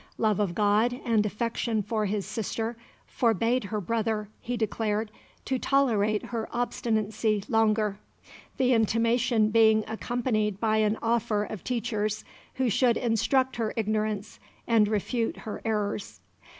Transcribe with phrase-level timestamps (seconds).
[0.17, 5.11] Love of God and affection for his sister forbade her brother, he declared,
[5.45, 7.99] to tolerate her obstinacy longer,
[8.57, 12.25] the intimation being accompanied by an offer of teachers
[12.55, 16.19] who should instruct her ignorance and refute her errors.